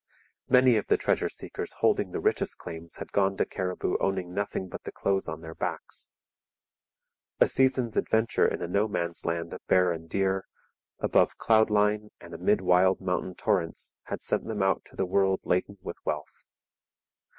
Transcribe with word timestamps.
Many 0.49 0.77
of 0.77 0.87
the 0.87 0.97
treasure 0.97 1.29
seekers 1.29 1.73
holding 1.81 2.09
the 2.09 2.19
richest 2.19 2.57
claims 2.57 2.95
had 2.95 3.11
gone 3.11 3.37
to 3.37 3.45
Cariboo 3.45 3.97
owning 3.99 4.33
nothing 4.33 4.67
but 4.67 4.81
the 4.81 4.91
clothes 4.91 5.27
on 5.27 5.41
their 5.41 5.53
backs. 5.53 6.15
A 7.39 7.47
season's 7.47 7.95
adventure 7.95 8.47
in 8.47 8.63
a 8.63 8.67
no 8.67 8.87
man's 8.87 9.25
land 9.25 9.53
of 9.53 9.61
bear 9.67 9.91
and 9.91 10.09
deer, 10.09 10.45
above 10.97 11.37
cloud 11.37 11.69
line 11.69 12.09
and 12.19 12.33
amid 12.33 12.61
wild 12.61 12.99
mountain 12.99 13.35
torrents, 13.35 13.93
had 14.05 14.23
sent 14.23 14.45
them 14.45 14.63
out 14.63 14.83
to 14.85 14.95
the 14.95 15.05
world 15.05 15.41
laden 15.43 15.77
with 15.83 15.99
wealth. 16.03 16.45